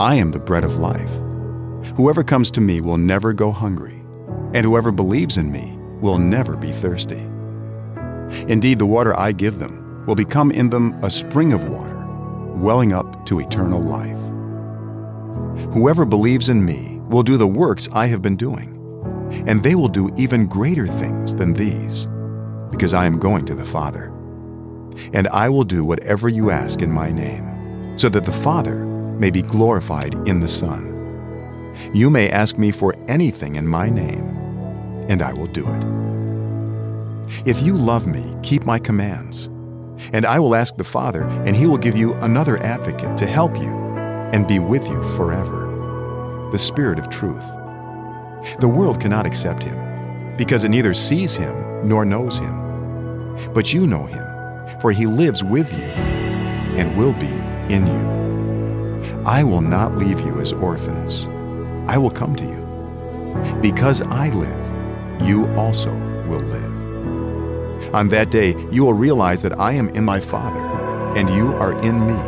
[0.00, 1.10] I am the bread of life.
[1.94, 4.02] Whoever comes to me will never go hungry,
[4.54, 7.20] and whoever believes in me will never be thirsty.
[8.48, 11.98] Indeed, the water I give them will become in them a spring of water,
[12.56, 14.16] welling up to eternal life.
[15.74, 18.70] Whoever believes in me will do the works I have been doing,
[19.46, 22.06] and they will do even greater things than these,
[22.70, 24.06] because I am going to the Father.
[25.12, 28.89] And I will do whatever you ask in my name, so that the Father
[29.20, 30.86] may be glorified in the Son.
[31.92, 34.24] You may ask me for anything in my name,
[35.08, 35.84] and I will do it.
[37.46, 39.48] If you love me, keep my commands.
[40.12, 43.56] And I will ask the Father, and he will give you another advocate to help
[43.56, 43.68] you
[44.32, 45.68] and be with you forever
[46.50, 47.44] the Spirit of truth.
[48.58, 53.36] The world cannot accept him, because it neither sees him nor knows him.
[53.52, 54.26] But you know him,
[54.80, 55.84] for he lives with you
[56.78, 58.19] and will be in you.
[59.24, 61.26] I will not leave you as orphans.
[61.88, 63.60] I will come to you.
[63.60, 65.92] Because I live, you also
[66.26, 67.94] will live.
[67.94, 70.60] On that day, you will realize that I am in my Father,
[71.16, 72.20] and you are in me,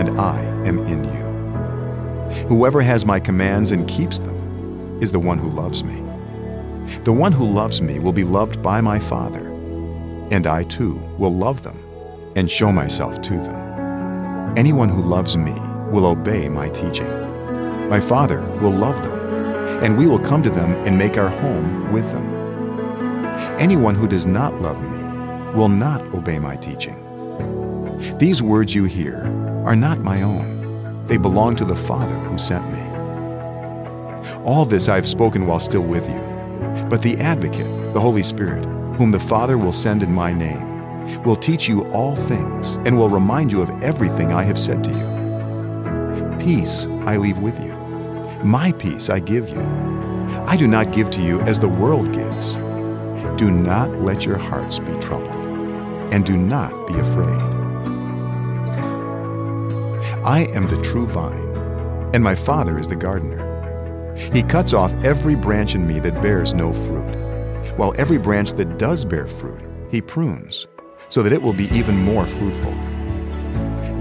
[0.00, 2.46] and I am in you.
[2.48, 6.02] Whoever has my commands and keeps them is the one who loves me.
[7.04, 9.46] The one who loves me will be loved by my Father,
[10.30, 11.78] and I too will love them
[12.36, 14.56] and show myself to them.
[14.56, 15.54] Anyone who loves me
[15.92, 17.08] will obey my teaching.
[17.88, 21.92] My Father will love them, and we will come to them and make our home
[21.92, 22.32] with them.
[23.60, 26.98] Anyone who does not love me will not obey my teaching.
[28.18, 29.18] These words you hear
[29.66, 32.80] are not my own, they belong to the Father who sent me.
[34.44, 38.64] All this I have spoken while still with you, but the Advocate, the Holy Spirit,
[38.96, 43.10] whom the Father will send in my name, will teach you all things and will
[43.10, 45.11] remind you of everything I have said to you.
[46.42, 47.72] Peace I leave with you.
[48.42, 49.60] My peace I give you.
[50.48, 52.54] I do not give to you as the world gives.
[53.36, 55.36] Do not let your hearts be troubled,
[56.12, 57.40] and do not be afraid.
[60.24, 61.54] I am the true vine,
[62.12, 64.16] and my Father is the gardener.
[64.32, 67.12] He cuts off every branch in me that bears no fruit,
[67.76, 69.60] while every branch that does bear fruit,
[69.92, 70.66] he prunes
[71.08, 72.74] so that it will be even more fruitful.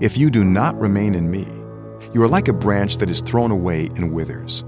[0.00, 1.46] If you do not remain in me,
[2.14, 4.64] you are like a branch that is thrown away and withers.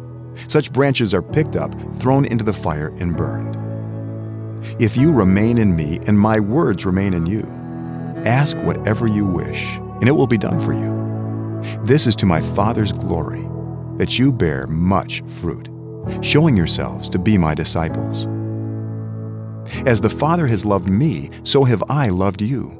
[0.48, 3.56] Such branches are picked up, thrown into the fire, and burned.
[4.78, 7.42] If you remain in me and my words remain in you,
[8.26, 11.00] ask whatever you wish, and it will be done for you.
[11.84, 13.46] This is to my Father's glory,
[13.96, 15.68] that you bear much fruit,
[16.22, 18.26] showing yourselves to be my disciples.
[19.86, 22.79] As the Father has loved me, so have I loved you.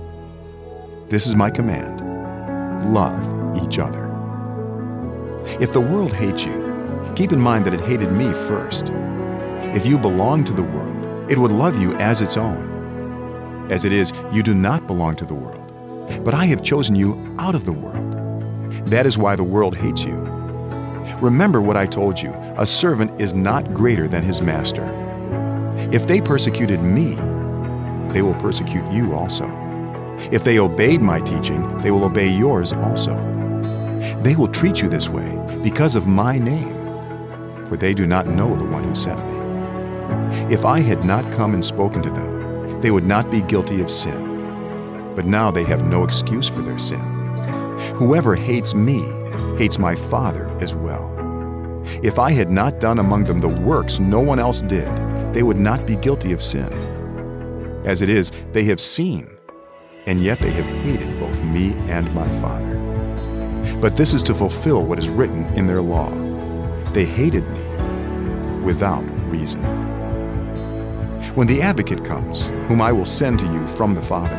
[1.11, 1.99] This is my command
[2.93, 4.05] love each other.
[5.59, 8.85] If the world hates you, keep in mind that it hated me first.
[9.75, 13.67] If you belong to the world, it would love you as its own.
[13.69, 17.35] As it is, you do not belong to the world, but I have chosen you
[17.37, 18.87] out of the world.
[18.87, 20.15] That is why the world hates you.
[21.19, 24.85] Remember what I told you a servant is not greater than his master.
[25.91, 27.15] If they persecuted me,
[28.13, 29.70] they will persecute you also.
[30.31, 33.15] If they obeyed my teaching, they will obey yours also.
[34.21, 36.77] They will treat you this way because of my name.
[37.65, 40.53] for they do not know the one who sent me.
[40.53, 43.89] If I had not come and spoken to them, they would not be guilty of
[43.89, 45.13] sin.
[45.15, 46.99] But now they have no excuse for their sin.
[47.95, 48.99] Whoever hates me
[49.57, 51.15] hates my Father as well.
[52.03, 54.89] If I had not done among them the works no one else did,
[55.33, 56.69] they would not be guilty of sin.
[57.85, 59.29] As it is, they have seen,
[60.07, 62.75] and yet they have hated both me and my Father.
[63.79, 66.09] But this is to fulfill what is written in their law.
[66.91, 67.59] They hated me
[68.63, 69.61] without reason.
[71.35, 74.35] When the advocate comes, whom I will send to you from the Father,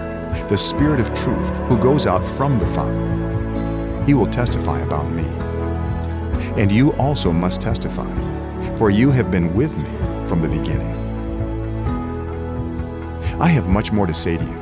[0.48, 5.24] the Spirit of truth who goes out from the Father, he will testify about me.
[6.60, 8.12] And you also must testify,
[8.76, 10.98] for you have been with me from the beginning.
[13.40, 14.61] I have much more to say to you,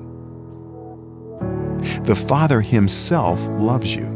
[2.03, 4.07] The Father Himself loves you,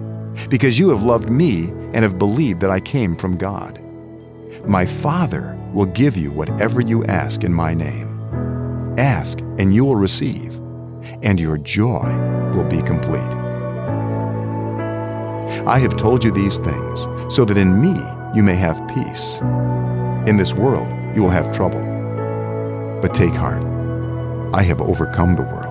[0.50, 3.82] because you have loved me and have believed that I came from God.
[4.68, 8.12] My Father will give you whatever you ask in my name.
[8.98, 10.56] Ask, and you will receive,
[11.22, 12.16] and your joy
[12.54, 13.20] will be complete.
[15.68, 17.96] I have told you these things, so that in me
[18.34, 19.40] you may have peace.
[20.28, 21.82] In this world you will have trouble.
[23.02, 23.64] But take heart
[24.54, 25.65] I have overcome the world.